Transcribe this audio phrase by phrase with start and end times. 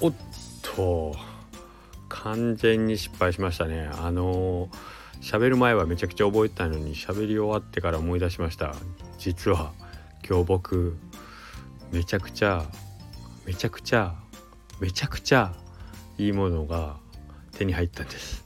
[0.00, 0.12] おっ
[0.62, 1.14] と。
[2.08, 3.90] 完全に失敗しましたね。
[4.00, 4.68] あの
[5.20, 8.74] 喋る前はめちゃくちゃ覚えてたのに喋り終わってから思い出しました。
[9.18, 9.72] 実は
[10.26, 10.96] 今日僕
[11.92, 12.64] めちゃくちゃ
[13.46, 14.14] めちゃくちゃ
[14.80, 15.52] めちゃくちゃ
[16.18, 16.96] いいものが
[17.52, 18.44] 手に入ったんです。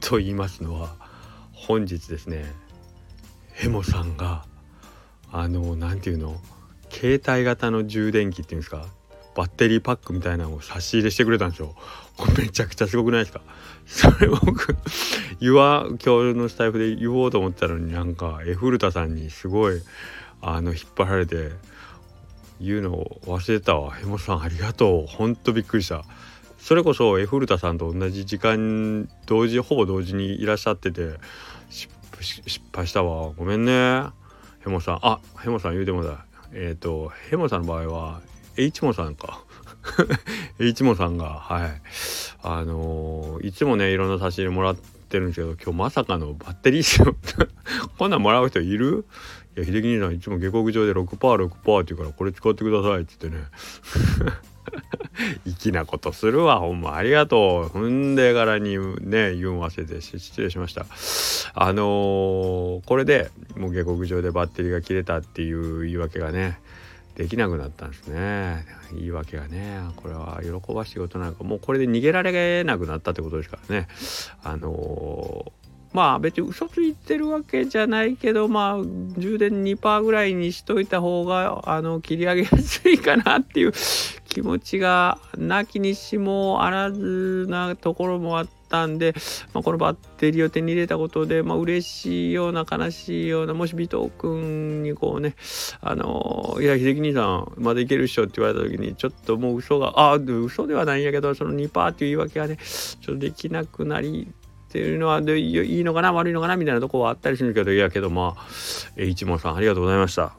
[0.00, 0.96] と言いますのは
[1.52, 2.44] 本日ですね
[3.52, 4.44] ヘモさんが
[5.30, 6.36] あの何て言うの
[6.90, 8.86] 携帯型の充電器っていうんですか
[9.34, 11.74] バッテリーパックみたいなのを差し入れしてくれたんですよ。
[12.38, 13.40] めちゃくちゃすごくないですか？
[13.86, 14.76] それ僕
[15.40, 19.82] 言わ今日のスタイフで言おうと思ったのになんかエフルタさんにすごい
[20.40, 21.50] あの引っ張られて
[22.60, 23.90] 言うのを忘れたわ。
[23.90, 25.06] ヘモさんありがとう。
[25.06, 26.04] ほんとびっくりした。
[26.58, 31.14] それこそエフルタさんと同じ時間同時ほぼ同時にいらっしゃってて
[31.70, 31.90] 失
[32.72, 33.32] 敗したわ。
[33.36, 34.04] ごめんね。
[34.60, 34.98] ヘモさん。
[35.02, 36.24] あヘモさん言うてもだ。
[36.52, 38.20] えっ、ー、とヘモさんの場合は
[38.56, 39.42] H モさんか。
[40.58, 41.70] H モさんがはい。
[42.42, 47.14] あのー、いつもねいろんな差し入れもらってるんですけど今日まさかのバッテリーですよ
[47.98, 49.06] こんなんもらう人いる？
[49.56, 53.44] いや秀樹兄さんいつも下克上で 6%6% って言うからこれ使ってくださいっつってね。
[55.44, 56.58] 粋なことするわ。
[56.58, 57.78] ほんまありがとう。
[57.78, 60.86] 踏んでからにね言うん忘れて失礼しました。
[61.54, 66.58] あのー、これでもう下克上でバッテリーが切れたっていう言い訳がね
[67.16, 68.64] できなくなったんですね。
[68.92, 69.80] 言い訳がね。
[69.96, 73.88] これは喜ばしいことなんかもうこれで逃げられなくなったってことですからね。
[74.42, 78.78] あのーまあ別に嘘ついてるわけじゃないけどまあ
[79.16, 83.72] 充電2%ぐらいにしといた方があの切り上げやすいかなっていう
[84.34, 89.14] 気持ちがなきにしもあらずなところもあったんで、
[89.52, 95.36] まあ、このバッテリーを手に入れたことで、まあ嬉しいような悲しいようなもし尾藤君にこうね
[95.80, 104.32] あのいや秀樹兄さんまだいけるっしょって言われた時にちょっともう嘘がああ嘘ではないんやけどその2%っていう言い訳がねちょっとできなくなり
[104.68, 110.32] っていうのはでいいのかな悪いのかなみたいなとこはあったりするけどいやけどまあ一門さんありがとうございました。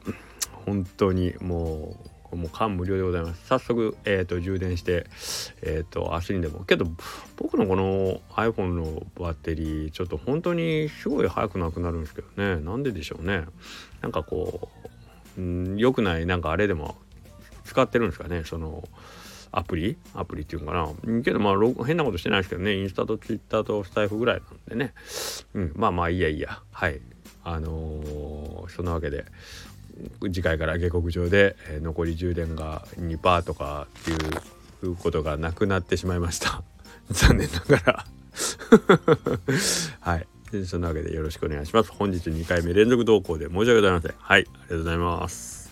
[0.66, 3.46] 本当にもうもう感無量でございます。
[3.46, 5.06] 早速、えーと、充電して
[5.62, 6.64] えっ、ー、と明日にでも。
[6.64, 6.86] けど
[7.36, 12.60] 僕のこの iPhone のバッテリーちょっと本当にすごい早くなくなるんですけどね。
[12.60, 13.44] なんででしょうね。
[14.02, 14.68] なんかこ
[15.36, 16.96] う、うん、良くないなんかあれでも
[17.64, 18.44] 使ってるんですかね。
[18.44, 18.88] その
[19.52, 19.96] アプリ？
[20.14, 21.22] アプリっていうのかな。
[21.22, 22.74] けどまあ変なことしてないですけどね。
[22.74, 24.92] インスタとツイッターとスタイフぐらいなんでね、
[25.54, 26.60] うん、まあまあいいやいいや。
[26.72, 27.00] はい。
[27.42, 29.24] あのー、そんなわけで。
[30.22, 34.14] 次回から下克上で、えー、残り充電が2%とかってい
[34.88, 36.62] うことがなくなってしまいました。
[37.10, 38.06] 残念ながら。
[40.00, 40.26] はい。
[40.64, 41.90] そんなわけでよろしくお願いします。
[41.90, 44.14] 本日2回目連続投稿で申し訳ございません。
[44.18, 44.40] はい。
[44.40, 45.65] ありがとうございます。